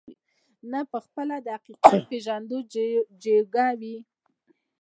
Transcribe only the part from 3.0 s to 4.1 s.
جوگه وي،